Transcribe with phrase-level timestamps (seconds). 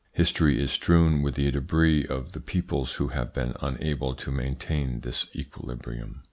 [0.13, 5.01] History is strewn with the debris of the peoples who have been unable to maintain
[5.01, 6.19] this equilibrium.